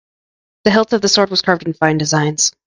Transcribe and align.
The 0.63 0.71
hilt 0.71 0.93
of 0.93 1.01
the 1.03 1.07
sword 1.07 1.29
was 1.29 1.43
carved 1.43 1.67
with 1.67 1.77
fine 1.77 1.99
designs. 1.99 2.51